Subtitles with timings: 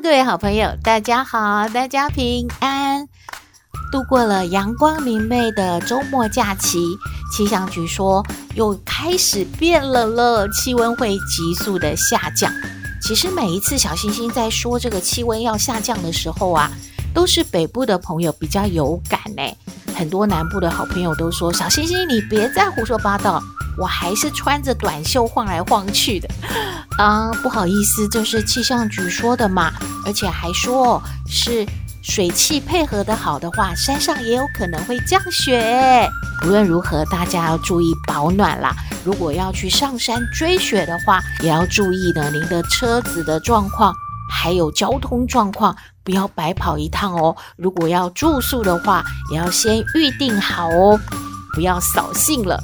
[0.00, 3.08] 各位好朋友，大家好，大家平安，
[3.90, 6.96] 度过了阳光明媚的周末假期。
[7.34, 12.52] 气象局说又开始变冷了，气温会急速的下降。
[13.02, 16.70] 其实每一次小星星在说这个气温要下降的时候啊，
[17.12, 19.42] 都是北部的朋友比较有感呢。
[19.96, 23.42] 很多南部的好朋友都说：“小星星，你别再胡说八道。”
[23.78, 26.28] 我还是穿着短袖晃来晃去的，
[26.98, 29.72] 啊，不好意思，这是气象局说的嘛，
[30.04, 31.64] 而且还说是
[32.02, 36.08] 水汽配合的好的话，山上也有可能会降雪。
[36.40, 38.74] 不论如何，大家要注意保暖啦。
[39.04, 43.94] 如果要去上山追雪的话，也要注意呢，您的车子的状况，
[44.30, 47.36] 还有交通状况，不要白跑一趟哦。
[47.56, 50.98] 如果要住宿的话，也要先预定好哦，
[51.54, 52.60] 不要扫兴了。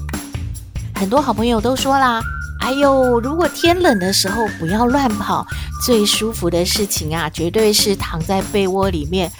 [1.04, 2.22] 很多好朋友都说啦，
[2.60, 5.46] 哎呦，如果天冷的时候不要乱跑，
[5.84, 9.30] 最舒服的事情啊，绝对是躺在被窝里面，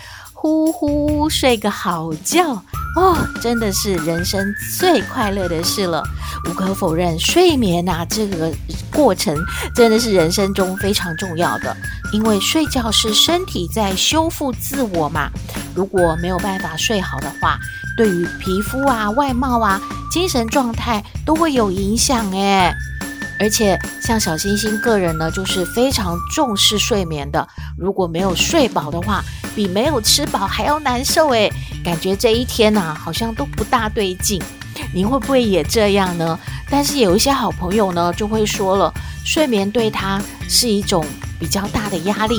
[0.45, 2.63] 呼呼睡个好觉
[2.97, 6.03] 哦，真的是人生最快乐的事了。
[6.47, 8.53] 无可否认，睡眠啊，这个
[8.93, 9.35] 过程
[9.75, 11.75] 真的是人生中非常重要的，
[12.13, 15.31] 因为睡觉是身体在修复自我嘛。
[15.75, 17.59] 如果没有办法睡好的话，
[17.97, 22.71] 对于皮肤啊、外貌啊、精神状态都会有影响诶。
[23.39, 27.47] 而且像小星星个人呢，就是非常重视睡眠的。
[27.79, 29.23] 如果没有睡饱的话，
[29.55, 31.53] 比没有吃饱还要难受诶。
[31.85, 34.43] 感觉这一天呐，好像都不大对劲。
[34.93, 36.39] 你会不会也这样呢？
[36.71, 38.93] 但是有一些好朋友呢，就会说了，
[39.25, 41.05] 睡眠对他是一种
[41.39, 42.37] 比较大的压力，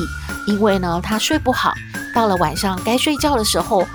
[0.48, 1.74] 因为呢，他睡不好，
[2.14, 3.88] 到了晚上该睡觉的时候。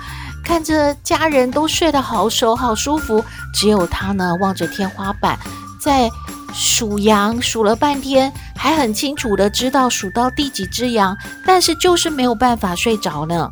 [0.43, 3.23] 看着家人都睡得好熟好舒服，
[3.53, 5.37] 只有他呢，望着天花板，
[5.79, 6.09] 在
[6.53, 13.49] 数羊，数了半天，还很清楚的知道数到第几只羊，但是就是没有办法睡着呢。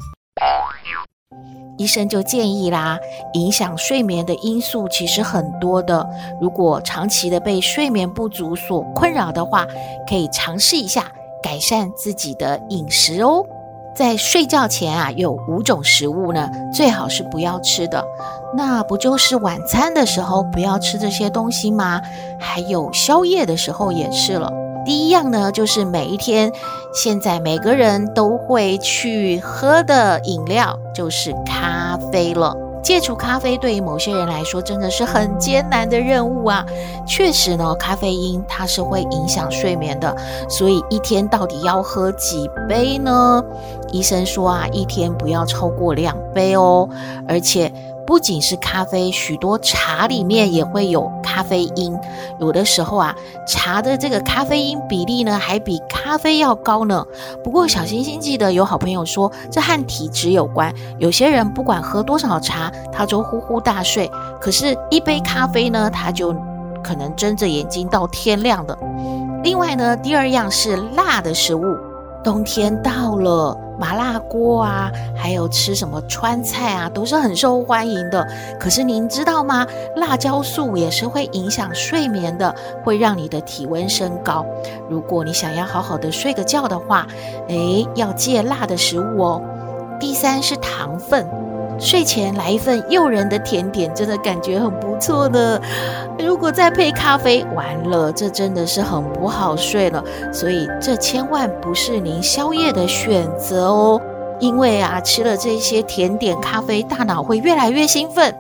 [1.77, 2.99] 医生就建议啦，
[3.33, 6.05] 影响睡眠的因素其实很多的，
[6.41, 9.65] 如果长期的被睡眠不足所困扰的话，
[10.07, 11.09] 可以尝试一下
[11.41, 13.45] 改善自己的饮食哦。
[13.99, 18.01] 在睡觉前啊，有五种食物呢，最好是不要吃的。
[18.55, 21.99] 那不就是晚餐的时候不要吃这些东西吗？
[22.39, 24.49] 还有宵夜的时候也是了。
[24.85, 26.49] 第一样呢，就是每一天
[26.93, 32.55] 现在每个人都会去喝的饮料，就是咖啡了。
[32.81, 36.65] 戒除咖啡对于某些人来说真的是很艰难的任务啊！
[37.05, 40.15] 确实呢，咖啡因它是会影响睡眠的，
[40.49, 43.43] 所以一天到底要喝几杯呢？
[43.91, 46.87] 医生说啊，一天不要超过两杯哦，
[47.27, 47.71] 而且。
[48.09, 51.95] 不仅是咖啡，许多茶里面也会有咖啡因。
[52.39, 53.15] 有的时候啊，
[53.45, 57.05] 茶的这个咖啡因比例呢，还比咖啡要高呢。
[57.43, 60.73] 不过小星星记得有好朋友说，这和体质有关。
[60.97, 64.09] 有些人不管喝多少茶，他都呼呼大睡。
[64.41, 66.35] 可是，一杯咖啡呢，他就
[66.83, 68.75] 可能睁着眼睛到天亮的。
[69.43, 71.77] 另外呢，第二样是辣的食物。
[72.23, 78.27] 冬天到了，麻辣锅啊，还有吃什么川菜啊，都是很受欢迎的。
[78.59, 79.65] 可是您知道吗？
[79.95, 82.53] 辣椒素也是会影响睡眠的，
[82.83, 84.45] 会让你的体温升高。
[84.89, 87.07] 如果你想要好好的睡个觉的话，
[87.47, 89.41] 诶，要戒辣的食物哦。
[89.99, 91.25] 第三是糖分。
[91.79, 95.59] 睡前来一份诱人的甜点，真的感觉很不错呢。
[96.19, 100.03] 如果再配咖啡，完了，这真的是很不好睡了。
[100.33, 104.01] 所以这千万不是您宵夜的选择哦，
[104.39, 108.35] 因为啊，吃了这些甜点、咖啡，大脑会越来越兴奋，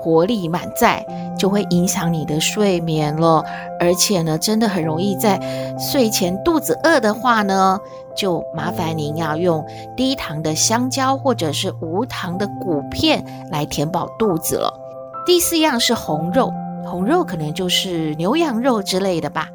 [0.00, 1.06] 活力满载，
[1.38, 3.44] 就会影响你的睡眠了。
[3.78, 5.38] 而且呢，真的很容易在
[5.78, 7.78] 睡前肚子饿的话呢。
[8.16, 9.64] 就麻烦您要用
[9.96, 14.74] 低糖的香蕉或者是无糖的谷片来填饱肚子了。
[15.24, 16.52] 第四样是红肉，
[16.84, 19.48] 红肉可能就是牛羊肉之类的吧。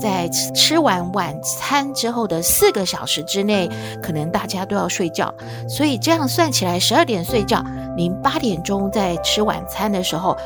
[0.00, 3.68] 在吃完晚餐之后的四个小时之内，
[4.02, 5.32] 可能大家都要睡觉，
[5.68, 7.64] 所以这样算起来十二点睡觉，
[7.96, 10.36] 您八点钟在吃晚餐的时候，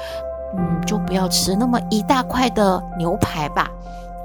[0.56, 3.68] 嗯，就不要吃那么一大块的牛排吧。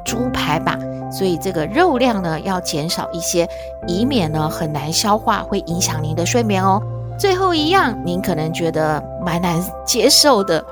[0.03, 0.77] 猪排吧，
[1.11, 3.49] 所以这个肉量呢要减少一些，
[3.87, 6.79] 以免呢很难消化，会影响您的睡眠哦。
[7.17, 10.63] 最后一样，您可能觉得蛮难接受的，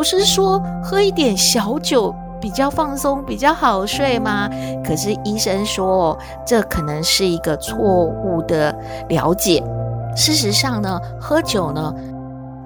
[0.00, 4.48] 不是说喝一点小酒比较放松、比较好睡吗？
[4.82, 7.76] 可是医生说，这可能是一个错
[8.06, 8.74] 误的
[9.10, 9.62] 了解。
[10.16, 11.94] 事实上呢，喝酒呢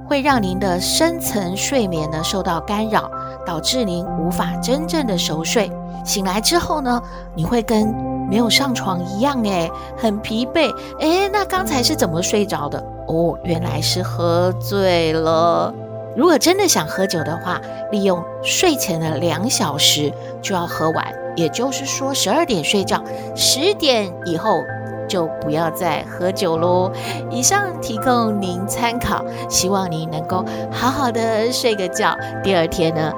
[0.09, 3.11] 会让您的深层睡眠呢受到干扰，
[3.45, 5.69] 导致您无法真正的熟睡。
[6.05, 7.03] 醒来之后呢，
[7.35, 7.93] 你会跟
[8.31, 10.73] 没有上床一样，诶，很疲惫。
[11.01, 12.79] 诶，那刚才是怎么睡着的？
[13.09, 15.75] 哦，原来是喝醉了。
[16.17, 23.03] 如果真的想喝酒的话，利用睡前的两小时就要喝完，也就是说十二点睡觉，
[23.35, 24.61] 十点以后。
[25.07, 26.91] 就不要再喝酒喽。
[27.31, 33.13] 以上提供您参考，希望您能够好好的睡个觉，第二天呢，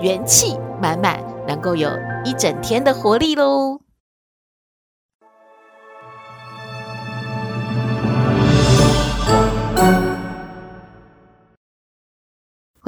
[0.00, 1.90] 元气满满，能够有
[2.24, 3.89] 一整天的活力喽。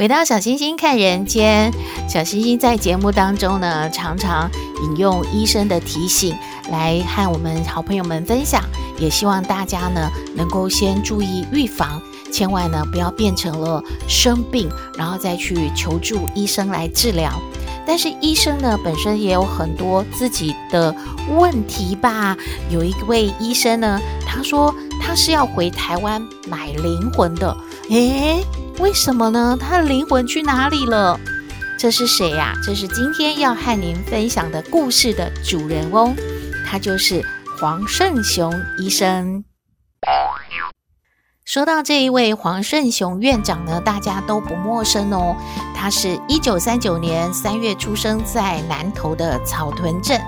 [0.03, 1.73] 回到小星星看人间，
[2.09, 4.51] 小星星在节目当中呢，常常
[4.83, 6.37] 引用医生的提醒
[6.73, 8.65] 来和我们好朋友们分享，
[8.99, 12.03] 也希望大家呢能够先注意预防，
[12.33, 14.69] 千万呢不要变成了生病，
[14.99, 17.41] 然后再去求助医生来治疗。
[17.87, 20.93] 但是医生呢本身也有很多自己的
[21.29, 22.37] 问题吧。
[22.69, 27.57] 有一位医生呢，他说他是要回台湾买灵魂的，
[28.01, 28.45] 诶。
[28.79, 29.57] 为什么呢？
[29.61, 31.21] 他的灵魂去哪里了？
[31.79, 32.55] 这是谁呀？
[32.65, 36.17] 这是今天要和您分享的故事的主人翁，
[36.67, 37.25] 他就是
[37.61, 39.45] 黄胜雄医生。
[41.45, 45.37] 说到这一位黄胜雄院长呢，大家都不陌生哦。
[45.75, 50.19] 他是一九三九年三月出生在南投的草屯镇。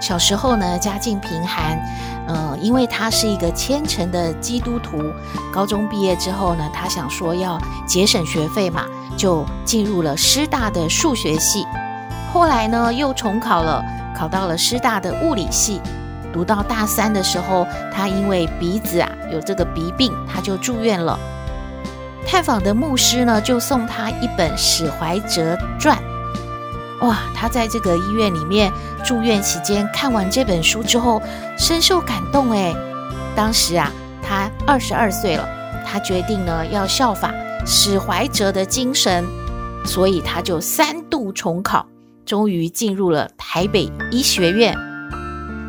[0.00, 1.78] 小时候呢，家境贫寒，
[2.26, 5.12] 呃，因为他是一个虔诚的基督徒。
[5.52, 8.86] 高中毕业之后呢，他想说要节省学费嘛，
[9.16, 11.66] 就进入了师大的数学系。
[12.32, 13.84] 后来呢，又重考了，
[14.16, 15.80] 考到了师大的物理系。
[16.32, 21.18] 读到大三的时候，他因为鼻子啊有这个鼻病，他就住院了。
[22.26, 25.98] 探访的牧师呢，就送他一本史怀哲传。
[27.00, 28.70] 哇，他在这个医院里面
[29.04, 31.20] 住院期间，看完这本书之后，
[31.56, 32.50] 深受感动。
[32.52, 32.74] 诶，
[33.34, 33.90] 当时啊，
[34.22, 35.48] 他二十二岁了，
[35.86, 37.32] 他决定呢要效法
[37.64, 39.24] 史怀哲的精神，
[39.86, 41.86] 所以他就三度重考，
[42.26, 44.76] 终于进入了台北医学院。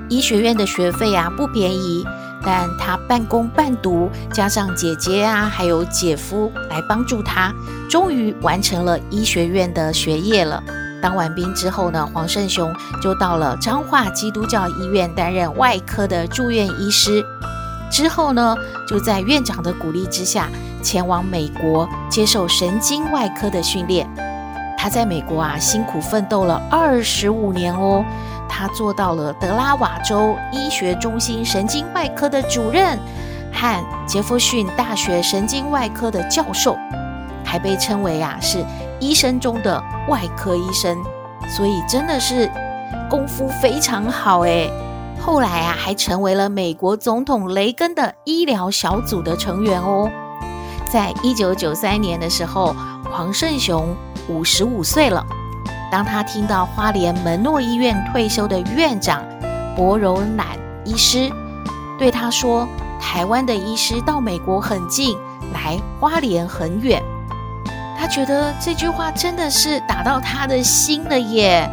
[0.09, 2.05] 医学院的学费啊不便宜，
[2.43, 7.53] 但他半工半读，加上姐姐啊还有姐夫来帮助他，
[7.89, 10.61] 终于完成了医学院的学业了。
[11.01, 17.25] 当完兵之后呢，黄胜雄就到了彰化基督教医院担任外科的住院医师。
[17.89, 18.55] 之后呢，
[18.87, 20.47] 就在院长的鼓励之下，
[20.81, 24.09] 前往美国接受神经外科的训练。
[24.77, 28.05] 他在美国啊，辛苦奋斗了二十五年哦。
[28.47, 32.97] 他做到了德拉瓦州医学中心神经外科的主任，
[33.51, 36.77] 和杰弗逊大学神经外科的教授。
[37.43, 38.63] 还被称为啊是
[39.01, 40.97] 医生中的外科医生，
[41.49, 42.49] 所以真的是
[43.09, 44.71] 功夫非常好诶。
[45.19, 50.09] 后来啊还成为了美国总统雷根的医疗小组的成员哦。
[50.89, 52.75] 在一九九三年的时候，
[53.11, 53.95] 黄胜雄
[54.29, 55.25] 五十五岁了。
[55.91, 59.21] 当他听到花莲门诺医院退休的院长
[59.75, 61.29] 薄柔乃医师
[61.99, 62.67] 对他说
[63.01, 65.17] ：“台湾的医师到美国很近，
[65.53, 67.01] 来花莲很远。”
[68.11, 71.67] 觉得这句话真的是打到他的心了耶！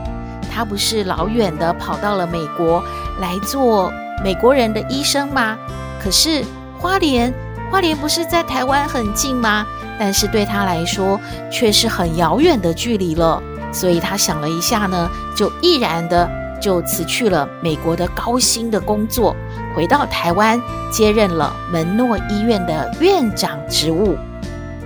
[0.54, 2.80] 他不是老远的跑到了美国
[3.20, 3.92] 来做
[4.22, 5.58] 美国人的医生吗？
[6.00, 6.44] 可是
[6.78, 7.34] 花莲，
[7.72, 9.66] 花莲不是在台湾很近吗？
[9.98, 13.42] 但是对他来说却是很遥远的距离了。
[13.72, 16.30] 所以他想了一下呢，就毅然的
[16.62, 19.34] 就辞去了美国的高薪的工作，
[19.74, 20.60] 回到台湾
[20.92, 24.16] 接任了门诺医院的院长职务，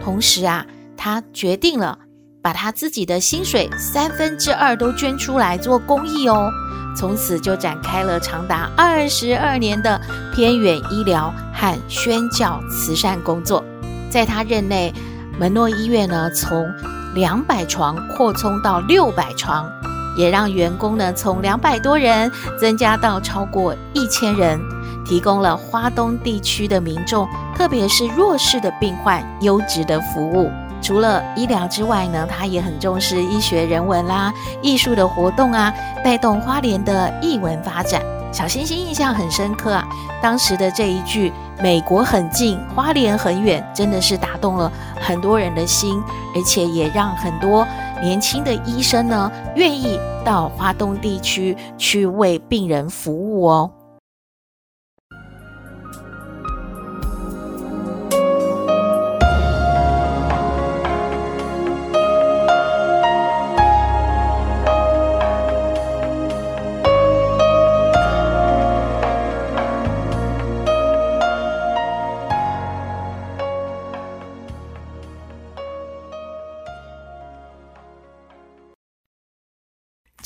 [0.03, 0.65] 同时啊。
[1.05, 1.99] 他决定了，
[2.41, 6.49] 把他自己的薪水三分之二都捐出来做公益哦。
[6.97, 10.01] 从此就展开了长达二十二年的
[10.33, 13.65] 偏远医疗和宣教慈善工作。
[14.11, 14.95] 在他任内，
[15.41, 16.73] 门诺医院呢从
[17.17, 19.69] 两百床扩充到六百床，
[20.17, 24.61] 也让员工呢从两百多人增加到超过一千人，
[25.05, 30.49] 提供了花东地区的民众，特别是弱势的病患优质的服务。
[30.83, 35.73] 除了医疗之外呢，他也很重视医学、人文啦、艺术的活动啊，
[36.03, 38.03] 带动花莲的艺文发展。
[38.33, 39.87] 小星星印象很深刻啊，
[40.23, 41.31] 当时的这一句
[41.63, 46.03] “美国很近，花莲很远”，真的是打动了很多人的心，
[46.35, 47.67] 而且也让很多
[48.03, 53.71] 年轻的医生呢，愿意到花东地区去为病人服务哦。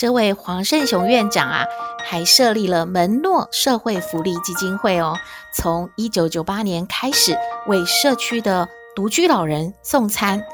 [0.07, 1.65] 这位黄胜雄院长啊，
[2.05, 5.17] 还设立了门诺社会福利基金会哦。
[5.53, 7.37] 从一九九八年开始，
[7.67, 10.45] 为社区的独居老人送餐、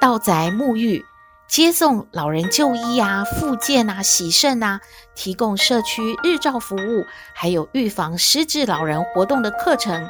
[0.00, 1.04] 到宅沐浴、
[1.46, 4.80] 接送老人就医啊、复健啊、洗肾啊，
[5.14, 10.04] 提供社区日照服务，还有预防失智老人活动的课程。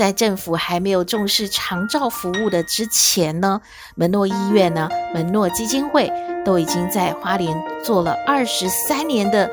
[0.00, 3.60] 在政府还没有重视长照服务的之前呢，
[3.96, 6.10] 门诺医院呢，门诺基金会
[6.42, 7.54] 都已经在花莲
[7.84, 9.50] 做了二十三年的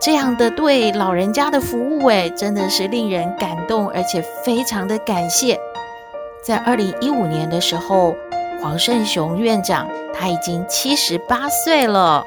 [0.00, 5.60] 这样的对老人家的服务，哎，真的是令人感动，而且非常的感谢。
[6.42, 8.16] 在二零一五年的时候，
[8.62, 12.24] 黄胜雄院长他已经七十八岁了，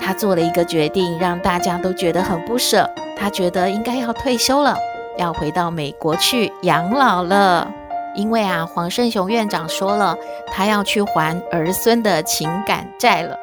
[0.00, 4.74] 他做了一个决定，让大家都觉得很不舍，他觉得应该要退休了。
[5.18, 7.70] 要回到美国去养老了，
[8.14, 10.16] 因为啊，黄胜雄院长说了，
[10.52, 13.36] 他要去还儿孙的情感债了。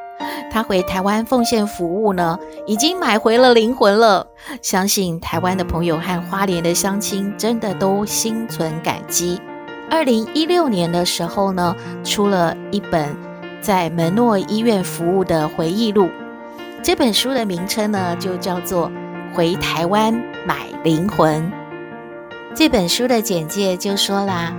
[0.52, 4.26] 他回台湾奉献服务呢，已经买回了灵魂了。
[4.62, 9.42] 相信台湾的朋友和花莲的乡亲真的都心存感激。
[9.90, 13.16] 二零一六年的时候呢，出了一本
[13.62, 16.08] 在门诺医院服务的回忆录，
[16.82, 18.90] 这本书的名称呢，就叫做
[19.36, 20.14] 《回台湾
[20.46, 21.42] 买灵魂》。
[22.56, 24.54] 这本书的简介就说啦：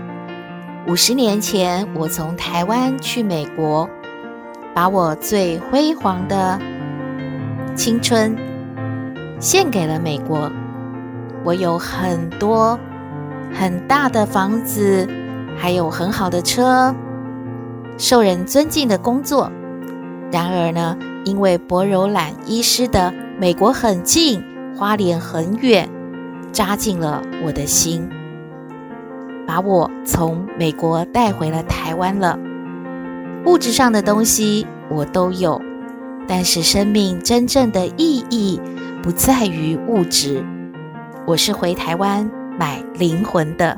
[0.88, 3.88] 五十年前，我从台湾去美国，
[4.74, 6.60] 把我最辉煌的
[7.76, 8.36] 青春
[9.38, 10.50] 献给了美国。
[11.44, 12.76] 我有很多
[13.52, 15.08] 很大的房子，
[15.56, 16.92] 还有很好的车，
[17.96, 19.48] 受人尊敬的工作。
[20.32, 24.42] 然而呢，因为薄柔兰医师的“美国很近，
[24.76, 25.88] 花莲很远”。
[26.54, 28.08] 扎进了我的心，
[29.44, 32.38] 把我从美国带回了台湾了。
[33.44, 35.60] 物质上的东西我都有，
[36.28, 38.60] 但是生命真正的意义
[39.02, 40.44] 不在于物质。
[41.26, 43.76] 我是回台湾买灵魂的。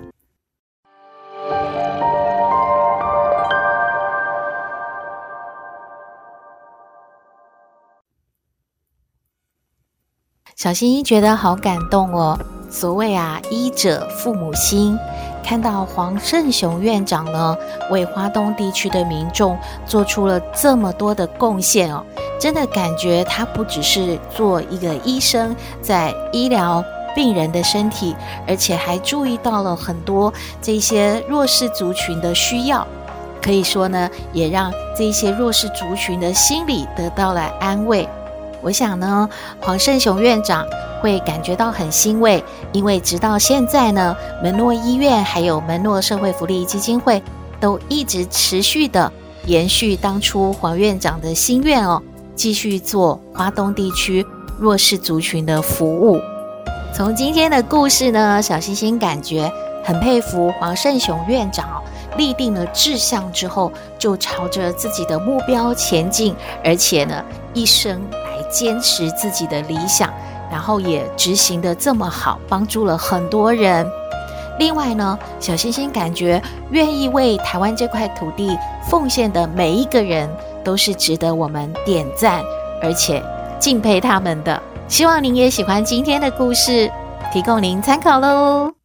[10.55, 12.39] 小星星觉得好感动哦。
[12.71, 14.99] 所谓啊，医者父母心。
[15.45, 17.57] 看到黄胜雄院长呢，
[17.91, 19.57] 为花东地区的民众
[19.87, 22.05] 做出了这么多的贡献哦，
[22.37, 28.17] 真的感觉他不只是做一个医生，在医疗病人的身体，
[28.49, 32.85] 而且还注意到了很多这些弱势族群的需要。
[33.41, 38.09] 可以说呢，也让这些弱势族群的心理得到了安慰。
[38.67, 39.31] 我想呢，
[39.61, 40.67] 黄胜雄院长
[41.01, 42.43] 会感觉到很欣慰，
[42.73, 47.23] 因为直到现在呢，门诺医院还有门诺社会福利基金会
[47.61, 49.13] 都一直持续的
[49.45, 52.03] 延续当初黄院长的心愿哦，
[52.35, 54.27] 继续做花东地区
[54.59, 56.21] 弱势族群的服务。
[56.93, 59.49] 从今天的故事呢，小星星感觉
[59.85, 61.81] 很佩服黄胜雄院长，
[62.17, 68.03] 立定了志向之后，就朝着自己的目标前进，而且呢，一生。
[68.51, 70.13] 坚持自己的理想，
[70.51, 73.87] 然后也执行得这么好，帮助了很多人。
[74.59, 78.57] 另外呢，小星星感觉愿意为台湾这块土地
[78.89, 80.31] 奉献的每一个人，
[80.65, 82.41] 都是值得我们点赞，
[82.83, 83.23] 而且
[83.59, 84.63] 敬佩他们的。
[84.89, 86.91] 希望您也喜欢今天的故事，
[87.33, 88.76] 提供您参考喽。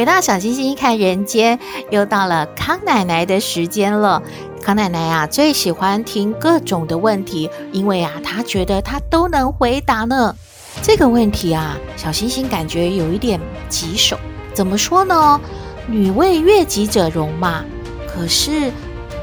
[0.00, 1.58] 回到小星星看人间，
[1.90, 4.22] 又到了康奶奶的时间了。
[4.62, 10.34] 康奶奶、啊，最喜欢听各种的问题，因为啊，她觉得她都能回答呢。
[10.80, 13.38] 这个问题啊，小星星感觉有一点
[13.68, 14.18] 棘手。
[14.54, 15.38] 怎么说呢？
[15.86, 17.62] 女为悦己者容嘛。
[18.08, 18.72] 可是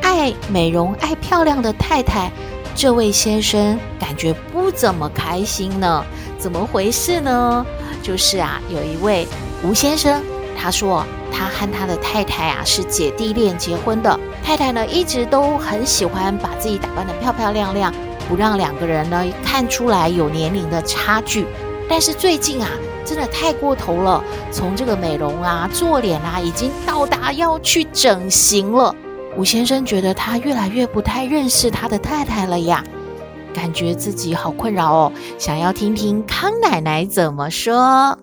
[0.03, 2.31] 爱美容、爱漂亮的太太，
[2.75, 6.05] 这位先生感觉不怎么开心呢。
[6.37, 7.65] 怎么回事呢？
[8.03, 9.27] 就是啊，有一位
[9.63, 10.21] 吴先生，
[10.57, 14.19] 他说他和他的太太啊是姐弟恋结婚的。
[14.43, 17.93] 太太呢一直都很喜欢把自己打扮得漂漂亮亮，
[18.27, 21.45] 不让两个人呢看出来有年龄的差距。
[21.87, 22.69] 但是最近啊，
[23.05, 28.93] 真的太过头了，从这个美容啊、做脸啊，已经到达要去整形了。
[29.37, 32.83] 吴先生觉得他越来越不太认识他的太太了呀。
[33.53, 38.17] 感觉自己好困扰哦，想要听听康奶奶怎么说。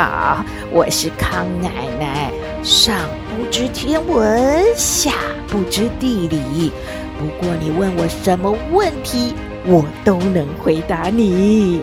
[0.00, 0.42] 好，
[0.72, 2.32] 我是康奶奶。
[2.64, 5.12] 上不知天文，下
[5.46, 6.72] 不知地理，
[7.18, 9.34] 不过你问我什么问题，
[9.66, 11.82] 我都能回答你。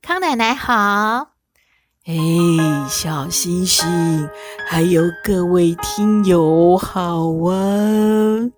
[0.00, 1.32] 康奶奶好，
[2.06, 2.14] 哎，
[2.88, 4.26] 小星星，
[4.66, 8.50] 还有各位听友好啊。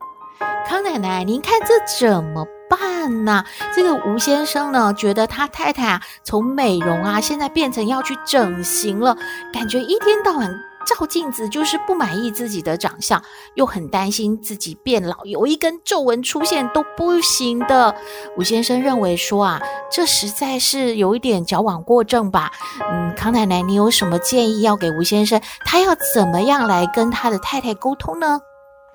[0.69, 1.75] 康奶奶，您看这
[2.09, 3.45] 怎么办呐？
[3.75, 9.17] 这个吴先生呢，觉得他太太啊，从美容啊，现在变成要去整形了，
[9.53, 10.49] 感觉一天到晚
[10.87, 13.21] 照镜子就是不满意自己的长相，
[13.55, 17.95] 又很担心自己变老，有一根皱纹出现都不行的。
[18.37, 22.53] 吴先生认为说啊，这实在是有一点矫枉过正吧。
[22.93, 25.41] 嗯，康奶奶，你有什么建议要给吴先生？
[25.65, 28.41] 他要怎么样来跟他的太太沟通呢？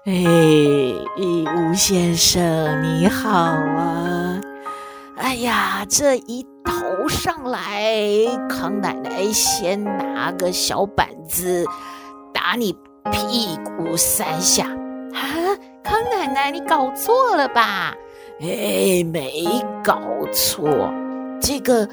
[0.03, 0.13] 哎，
[1.55, 4.41] 吴先生你好啊！
[5.15, 11.63] 哎呀，这一头上来，康奶奶先拿个小板子
[12.33, 12.73] 打你
[13.11, 14.65] 屁股三下
[15.13, 15.21] 啊！
[15.83, 17.93] 康奶奶，你搞错了吧？
[18.41, 19.45] 哎，没
[19.83, 20.01] 搞
[20.33, 20.91] 错，
[21.39, 21.87] 这个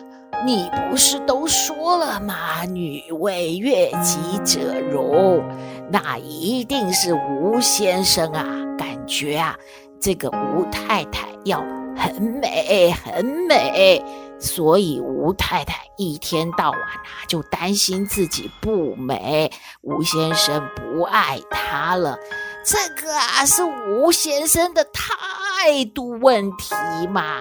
[0.47, 2.65] 你不是都说了吗？
[2.65, 5.43] 女为悦己者容。
[5.91, 8.45] 那一定是吴先生啊，
[8.79, 9.57] 感觉啊，
[10.01, 11.59] 这个吴太太要
[11.97, 14.05] 很美很美，
[14.39, 22.19] 所以吴太太一天到晚啊就担心自己不美，吴先生不爱她了。
[22.65, 26.75] 这个啊是吴先生的态度问题
[27.11, 27.41] 嘛，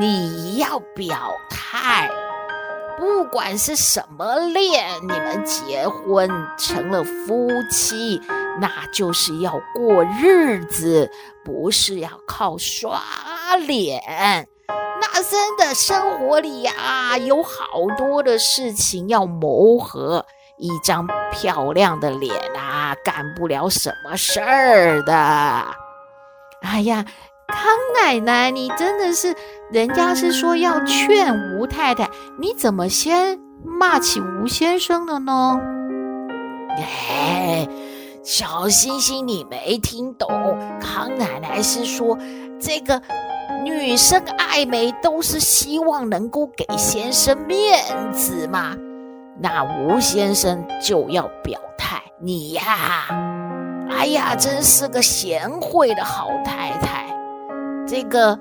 [0.00, 2.10] 你要表态。
[2.98, 8.20] 不管是什么恋，你们结婚成了夫妻，
[8.60, 11.10] 那就是要过日子，
[11.44, 13.00] 不是要靠刷
[13.66, 14.48] 脸。
[14.68, 20.24] 那真的生活里呀，有好多的事情要磨合，
[20.56, 25.12] 一张漂亮的脸啊，干不了什么事儿的。
[26.62, 27.04] 哎呀。
[27.48, 27.58] 康
[27.94, 29.34] 奶奶，你真的是，
[29.70, 35.60] 人家是说要劝吴太太，你怎么先骂起吴先生了呢？
[36.76, 37.68] 哎，
[38.24, 40.28] 小星星，你没听懂，
[40.80, 42.18] 康奶奶是说，
[42.60, 43.00] 这个
[43.62, 47.78] 女生爱美都是希望能够给先生面
[48.12, 48.76] 子嘛，
[49.40, 53.06] 那吴先生就要表态，你呀，
[53.88, 57.05] 哎呀，真是个贤惠的好太太。
[57.86, 58.36] 这个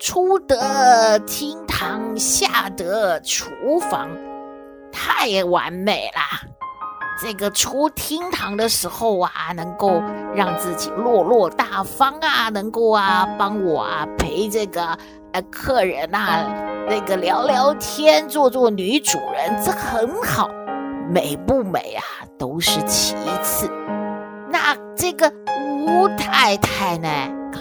[0.00, 4.08] 出得厅堂，下得厨房，
[4.90, 6.48] 太完美了。
[7.20, 10.02] 这个出厅堂的时候啊，能够
[10.34, 14.98] 让自己落落大方啊，能够啊帮我啊陪这个
[15.32, 16.44] 呃客人啊
[16.88, 20.50] 那个聊聊天，做做女主人，这很好。
[21.08, 22.02] 美不美啊，
[22.36, 23.70] 都是其次。
[24.50, 25.32] 那这个
[25.86, 27.08] 吴太太呢？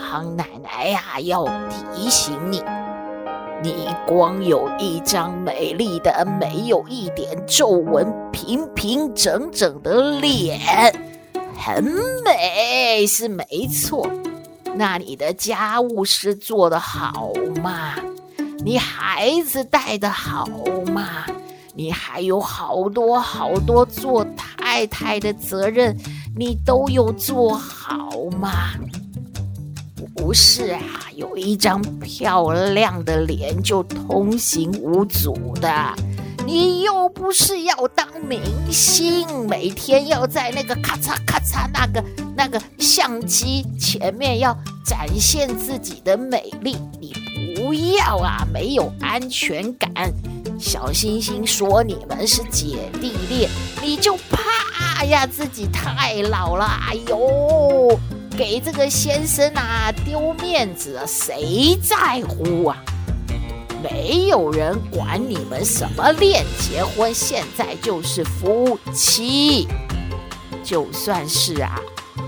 [0.09, 1.43] 康奶奶呀、要
[1.93, 2.63] 提醒你，
[3.61, 10.57] 你光有一张美丽的、没有一点皱纹、平平整整的脸，
[11.57, 11.83] 很
[12.23, 14.09] 美是没错。
[14.75, 17.95] 那你的家务事做得好吗？
[18.63, 20.47] 你孩子带得好
[20.93, 21.25] 吗？
[21.75, 25.97] 你还有好多好多做太太的责任，
[26.33, 28.69] 你都有做好吗？
[30.17, 30.81] 不是啊，
[31.15, 35.93] 有一张漂亮的脸就通行无阻的。
[36.45, 42.03] 你又不是要当明星，每天要在那个咔嚓咔嚓那个
[42.35, 47.13] 那个相机前面要展现自己的美丽，你
[47.55, 49.89] 不要啊，没有安全感。
[50.59, 53.49] 小星星说你们是姐弟恋，
[53.81, 56.65] 你就怕呀自己太老了。
[56.65, 57.99] 哎呦，
[58.37, 62.77] 给这个先生啊丢面子啊，谁在乎啊？
[63.81, 69.67] 没有人管你们什么恋结婚，现在就是夫妻。
[70.63, 71.81] 就算是啊，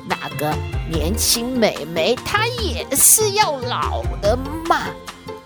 [0.07, 0.51] 那个
[0.89, 4.35] 年轻美眉，她也是要老的
[4.67, 4.87] 嘛。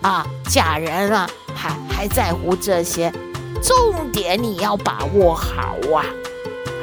[0.00, 3.12] 啊，嫁人了还还在乎这些？
[3.62, 6.06] 重点你要把握好啊！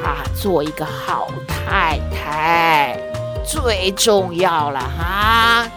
[0.04, 2.96] 啊，做一个好太太
[3.44, 5.70] 最重要了哈。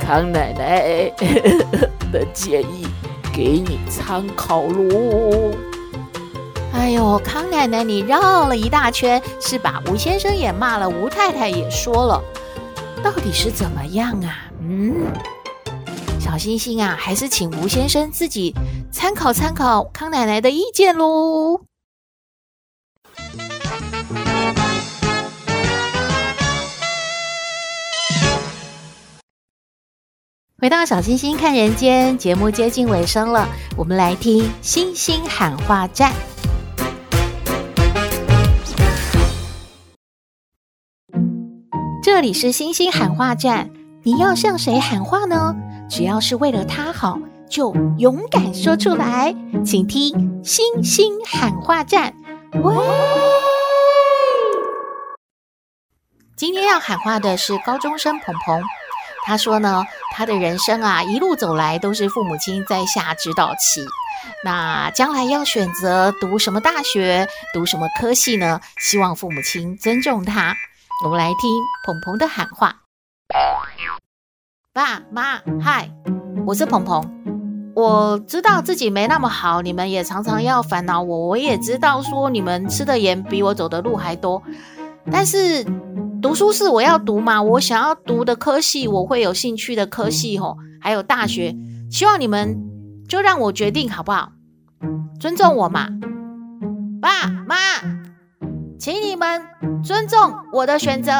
[0.00, 1.10] 康奶奶
[2.10, 2.86] 的建议
[3.32, 5.52] 给你参考喽。
[6.72, 12.22] 哎呦，康奶奶，你绕了一大圈，是把吴先生也骂了，吴太太也说了，
[13.02, 14.46] 到底是怎么样啊？
[14.60, 15.06] 嗯，
[16.18, 18.54] 小星星啊，还是请吴先生自己
[18.90, 21.60] 参考参考康奶奶的意见喽。
[30.60, 36.12] 回到小星星看人间节目接近尾声了，我们来听星星喊话站。
[42.02, 43.70] 这里是星星喊话站，
[44.02, 45.56] 你要向谁喊话呢？
[45.88, 47.18] 只要是为了他好，
[47.48, 49.34] 就勇敢说出来。
[49.64, 52.12] 请听星星喊话站。
[52.62, 52.74] 喂，
[56.36, 58.62] 今天要喊话的是高中生鹏鹏。
[59.30, 63.80] 他说呢，他的人生啊，一路走来都是父母亲在下指导棋。
[64.44, 68.60] 那将来要选择读什么大学，读什么科系呢？
[68.80, 70.56] 希望父母亲尊重他。
[71.04, 71.48] 我们来听
[71.86, 72.74] 鹏鹏的喊话：
[74.74, 75.88] 爸妈，嗨，
[76.44, 77.00] 我是鹏鹏。
[77.76, 81.28] 我知道自己没那么好，你们也常常要烦恼我。
[81.28, 84.42] 我也知道说你们吃的盐比我走的路还多，
[85.10, 85.64] 但是。
[86.22, 91.56] 读书是我要读嘛，我想要读的科系，我会有兴趣的科系吼，还有大学，
[91.90, 92.60] 希望你们
[93.08, 94.32] 就让我决定好不好？
[95.18, 95.88] 尊重我嘛，
[97.00, 97.56] 爸妈，
[98.78, 99.42] 请你们
[99.82, 101.10] 尊重我的选择，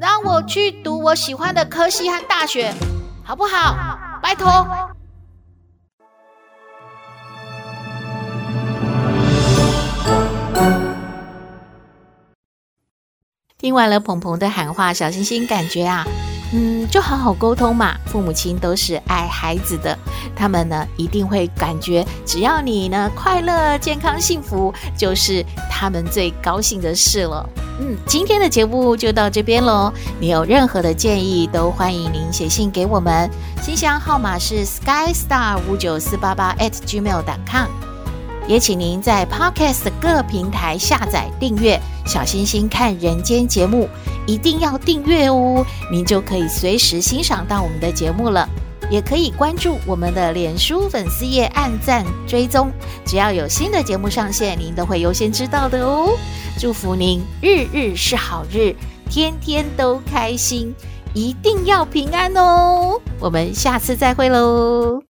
[0.00, 2.74] 让我去读我喜欢的科系和大学，
[3.22, 3.76] 好不好？
[4.20, 4.66] 拜托。
[13.62, 16.04] 听完了鹏鹏的喊话，小星星感觉啊，
[16.52, 17.94] 嗯，就好好沟通嘛。
[18.06, 19.96] 父母亲都是爱孩子的，
[20.34, 27.48] 他们呢一定会感觉，只要你呢快乐、健康、幸福，就是他们最高兴的事了。
[27.78, 29.92] 嗯，今天的节目就到这边喽。
[30.18, 33.30] 你有任何的建议，都欢迎您写信给我们，
[33.62, 37.91] 信箱号码是 skystar 五九四八八 atgmail.com。
[38.48, 43.88] 也请您在 Podcast 各平台下载订阅“小星星看人间”节目，
[44.26, 48.48] 一定要订阅哦，您就可以随时欣赏到我们的节目了。
[48.90, 52.70] 也可以关注我们的脸书粉丝页，按赞追踪，
[53.06, 56.10] 只要有新的节目上线，您都会优先知道的哦。
[56.58, 58.74] 祝福您日日是好日，
[59.08, 60.74] 天天都开心，
[61.14, 63.00] 一定要平安哦。
[63.18, 65.11] 我们下次再会喽。